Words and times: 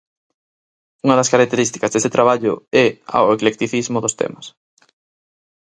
Unha 1.05 1.17
das 1.19 1.31
características 1.33 1.91
deste 1.91 2.13
traballo 2.15 2.53
é 2.85 2.87
a 3.15 3.17
o 3.25 3.29
eclecticismo 3.35 3.97
dos 4.01 4.17
temas. 4.21 4.45